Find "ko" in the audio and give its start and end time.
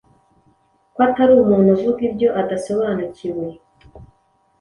0.93-0.99